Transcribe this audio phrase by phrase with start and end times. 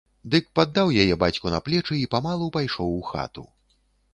[0.35, 3.49] Дык паддаў яе бацьку на плечы й памалу пайшоў у хату.